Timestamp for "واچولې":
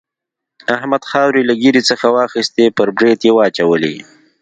3.35-3.95